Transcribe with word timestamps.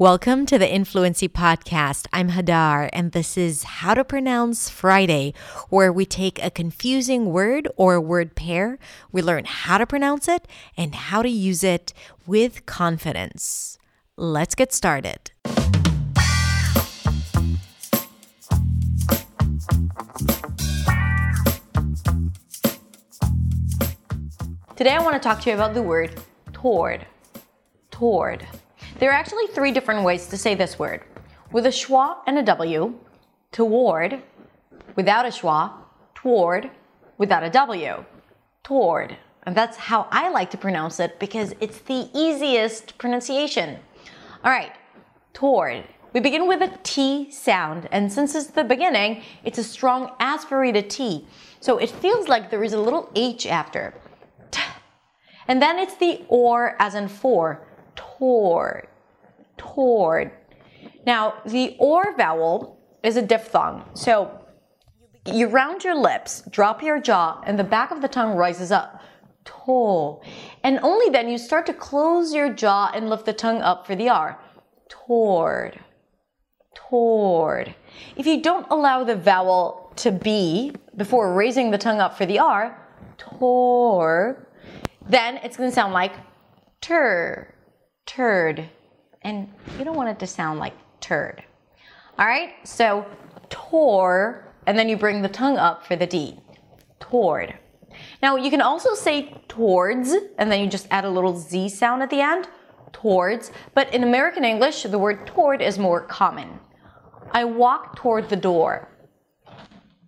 Welcome 0.00 0.46
to 0.46 0.60
the 0.60 0.72
Influency 0.72 1.28
Podcast. 1.28 2.06
I'm 2.12 2.28
Hadar, 2.28 2.88
and 2.92 3.10
this 3.10 3.36
is 3.36 3.64
How 3.64 3.94
to 3.94 4.04
Pronounce 4.04 4.70
Friday, 4.70 5.34
where 5.70 5.92
we 5.92 6.06
take 6.06 6.40
a 6.40 6.52
confusing 6.52 7.32
word 7.32 7.66
or 7.76 7.94
a 7.94 8.00
word 8.00 8.36
pair, 8.36 8.78
we 9.10 9.22
learn 9.22 9.44
how 9.44 9.76
to 9.76 9.86
pronounce 9.86 10.28
it 10.28 10.46
and 10.76 10.94
how 10.94 11.22
to 11.22 11.28
use 11.28 11.64
it 11.64 11.92
with 12.28 12.64
confidence. 12.64 13.76
Let's 14.16 14.54
get 14.54 14.72
started. 14.72 15.32
Today, 24.76 24.94
I 24.94 25.02
want 25.02 25.14
to 25.14 25.18
talk 25.18 25.40
to 25.40 25.50
you 25.50 25.56
about 25.56 25.74
the 25.74 25.82
word 25.82 26.14
toward. 26.52 27.04
Toward. 27.90 28.46
There 28.98 29.10
are 29.10 29.14
actually 29.14 29.46
three 29.46 29.70
different 29.70 30.04
ways 30.04 30.26
to 30.26 30.36
say 30.36 30.56
this 30.56 30.76
word 30.76 31.02
with 31.52 31.66
a 31.66 31.70
schwa 31.70 32.16
and 32.26 32.36
a 32.36 32.42
W, 32.42 32.94
toward, 33.52 34.20
without 34.96 35.24
a 35.24 35.28
schwa, 35.28 35.72
toward, 36.16 36.68
without 37.16 37.44
a 37.44 37.50
W, 37.50 38.04
toward. 38.64 39.16
And 39.44 39.56
that's 39.56 39.76
how 39.76 40.08
I 40.10 40.30
like 40.30 40.50
to 40.50 40.58
pronounce 40.58 40.98
it 40.98 41.20
because 41.20 41.54
it's 41.60 41.78
the 41.78 42.10
easiest 42.12 42.98
pronunciation. 42.98 43.78
All 44.42 44.50
right, 44.50 44.72
toward. 45.32 45.84
We 46.12 46.18
begin 46.18 46.48
with 46.48 46.60
a 46.60 46.76
T 46.82 47.30
sound, 47.30 47.88
and 47.92 48.12
since 48.12 48.34
it's 48.34 48.48
the 48.48 48.64
beginning, 48.64 49.22
it's 49.44 49.58
a 49.58 49.64
strong 49.64 50.10
aspirated 50.18 50.90
T. 50.90 51.24
So 51.60 51.78
it 51.78 51.90
feels 51.90 52.26
like 52.26 52.50
there 52.50 52.64
is 52.64 52.72
a 52.72 52.80
little 52.80 53.12
H 53.14 53.46
after. 53.46 53.94
T. 54.50 54.60
And 55.46 55.62
then 55.62 55.78
it's 55.78 55.94
the 55.96 56.24
or 56.28 56.74
as 56.80 56.96
in 56.96 57.06
for 57.06 57.67
toward, 58.18 58.88
toward. 59.56 60.32
Now, 61.06 61.34
the 61.46 61.76
or 61.78 62.16
vowel 62.16 62.78
is 63.02 63.16
a 63.16 63.22
diphthong. 63.22 63.84
So 63.94 64.44
you 65.26 65.48
round 65.48 65.84
your 65.84 65.94
lips, 65.94 66.42
drop 66.50 66.82
your 66.82 67.00
jaw, 67.00 67.40
and 67.46 67.58
the 67.58 67.64
back 67.64 67.90
of 67.90 68.02
the 68.02 68.08
tongue 68.08 68.36
rises 68.36 68.72
up. 68.72 69.02
To. 69.44 70.20
And 70.62 70.78
only 70.82 71.08
then 71.08 71.28
you 71.28 71.38
start 71.38 71.64
to 71.66 71.72
close 71.72 72.34
your 72.34 72.52
jaw 72.52 72.90
and 72.94 73.08
lift 73.08 73.24
the 73.24 73.32
tongue 73.32 73.62
up 73.62 73.86
for 73.86 73.96
the 73.96 74.10
R. 74.10 74.38
Toward. 74.90 75.80
Toward. 76.74 77.74
If 78.16 78.26
you 78.26 78.42
don't 78.42 78.66
allow 78.70 79.04
the 79.04 79.16
vowel 79.16 79.92
to 79.96 80.12
be 80.12 80.74
before 80.96 81.34
raising 81.34 81.70
the 81.70 81.78
tongue 81.78 81.98
up 81.98 82.16
for 82.18 82.26
the 82.26 82.38
R, 82.38 82.78
toward, 83.16 84.46
then 85.08 85.38
it's 85.38 85.56
going 85.56 85.70
to 85.70 85.74
sound 85.74 85.94
like 85.94 86.12
tur 86.82 87.54
turd. 88.08 88.68
And 89.22 89.52
you 89.78 89.84
don't 89.84 89.96
want 89.96 90.08
it 90.08 90.18
to 90.20 90.26
sound 90.26 90.58
like 90.58 90.74
turd. 91.00 91.44
All 92.18 92.26
right, 92.26 92.54
so 92.64 93.06
tore, 93.48 94.52
and 94.66 94.76
then 94.76 94.88
you 94.88 94.96
bring 94.96 95.22
the 95.22 95.28
tongue 95.28 95.56
up 95.56 95.86
for 95.86 95.94
the 95.94 96.06
D. 96.06 96.40
Toward. 96.98 97.54
Now 98.22 98.36
you 98.36 98.50
can 98.50 98.60
also 98.60 98.94
say 98.94 99.34
towards, 99.46 100.14
and 100.38 100.50
then 100.50 100.60
you 100.60 100.68
just 100.68 100.88
add 100.90 101.04
a 101.04 101.10
little 101.10 101.36
Z 101.36 101.68
sound 101.68 102.02
at 102.02 102.10
the 102.10 102.20
end. 102.20 102.48
Towards. 102.92 103.52
But 103.74 103.92
in 103.94 104.02
American 104.02 104.44
English, 104.44 104.82
the 104.82 104.98
word 104.98 105.26
toward 105.26 105.62
is 105.62 105.78
more 105.78 106.00
common. 106.00 106.58
I 107.32 107.44
walk 107.44 107.96
toward 107.96 108.28
the 108.28 108.36
door. 108.36 108.88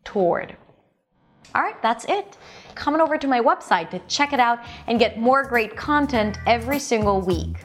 Toward. 0.04 0.56
All 1.54 1.62
right, 1.62 1.80
that's 1.82 2.04
it. 2.06 2.36
Come 2.74 2.94
on 2.94 3.00
over 3.00 3.18
to 3.18 3.26
my 3.26 3.40
website 3.40 3.90
to 3.90 3.98
check 4.08 4.32
it 4.32 4.40
out 4.40 4.60
and 4.86 4.98
get 4.98 5.18
more 5.18 5.44
great 5.44 5.76
content 5.76 6.38
every 6.46 6.78
single 6.78 7.20
week. 7.20 7.56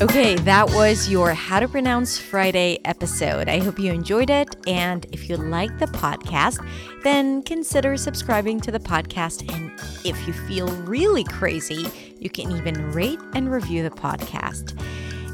Okay, 0.00 0.34
that 0.34 0.68
was 0.70 1.08
your 1.08 1.32
How 1.34 1.60
to 1.60 1.68
Pronounce 1.68 2.18
Friday 2.18 2.80
episode. 2.84 3.48
I 3.48 3.60
hope 3.60 3.78
you 3.78 3.92
enjoyed 3.92 4.28
it. 4.28 4.54
And 4.66 5.06
if 5.12 5.28
you 5.28 5.36
like 5.36 5.78
the 5.78 5.86
podcast, 5.86 6.58
then 7.04 7.42
consider 7.42 7.96
subscribing 7.96 8.60
to 8.62 8.72
the 8.72 8.80
podcast. 8.80 9.48
And 9.54 9.70
if 10.04 10.26
you 10.26 10.32
feel 10.32 10.66
really 10.82 11.22
crazy, 11.24 11.88
you 12.18 12.28
can 12.28 12.50
even 12.50 12.90
rate 12.92 13.20
and 13.34 13.50
review 13.50 13.82
the 13.82 13.90
podcast. 13.90 14.78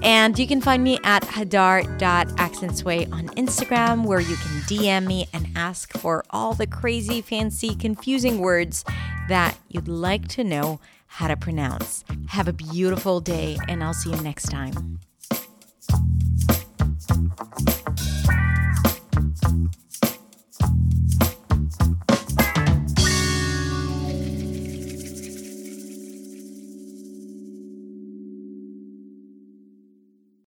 And 0.03 0.39
you 0.39 0.47
can 0.47 0.61
find 0.61 0.83
me 0.83 0.99
at 1.05 1.23
hadar.accentsway 1.23 3.13
on 3.13 3.29
Instagram, 3.31 4.07
where 4.07 4.21
you 4.21 4.37
can 4.37 4.61
DM 4.63 5.07
me 5.07 5.29
and 5.33 5.49
ask 5.55 5.93
for 5.99 6.25
all 6.31 6.55
the 6.55 6.67
crazy, 6.67 7.21
fancy, 7.21 7.75
confusing 7.75 8.39
words 8.39 8.85
that 9.29 9.57
you'd 9.69 9.89
like 9.89 10.29
to 10.29 10.45
know 10.45 10.81
how 11.07 11.29
to 11.29 11.37
pronounce. 11.37 12.05
Have 12.29 12.49
a 12.49 12.53
beautiful 12.53 13.21
day, 13.21 13.59
and 13.69 13.85
I'll 13.85 13.95
see 13.95 14.11
you 14.11 14.21
next 14.23 14.49
time. 14.49 15.01